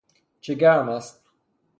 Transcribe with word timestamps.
چه 0.41 0.53
گرم 0.53 0.89
است 0.89 1.21